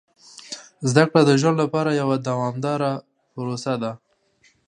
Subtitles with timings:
[0.89, 2.91] زده کړه د ژوند لپاره یوه دوامداره
[3.33, 3.91] پروسه ده.